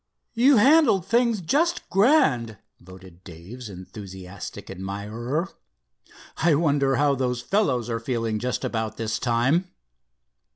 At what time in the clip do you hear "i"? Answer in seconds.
6.37-6.55